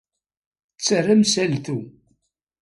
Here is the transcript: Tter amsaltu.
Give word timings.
Tter 0.77 1.05
amsaltu. 1.13 1.79